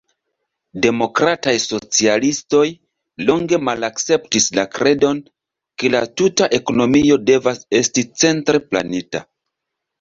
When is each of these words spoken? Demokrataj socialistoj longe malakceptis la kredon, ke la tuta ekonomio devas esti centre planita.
Demokrataj 0.85 1.51
socialistoj 1.63 2.61
longe 3.27 3.61
malakceptis 3.67 4.49
la 4.61 4.65
kredon, 4.79 5.21
ke 5.79 5.95
la 5.99 6.03
tuta 6.23 6.51
ekonomio 6.63 7.21
devas 7.31 7.65
esti 7.85 8.09
centre 8.25 8.67
planita. 8.75 9.27